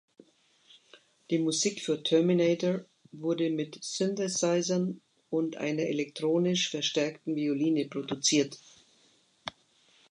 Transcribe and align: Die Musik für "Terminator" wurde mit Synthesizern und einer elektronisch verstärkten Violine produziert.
Die 1.29 1.37
Musik 1.37 1.79
für 1.81 2.01
"Terminator" 2.01 2.85
wurde 3.11 3.51
mit 3.51 3.77
Synthesizern 3.83 4.99
und 5.29 5.57
einer 5.57 5.83
elektronisch 5.83 6.71
verstärkten 6.71 7.35
Violine 7.35 7.85
produziert. 7.87 8.57